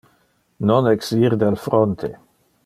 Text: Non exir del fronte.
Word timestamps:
Non 0.69 0.89
exir 0.93 1.31
del 1.45 1.61
fronte. 1.67 2.11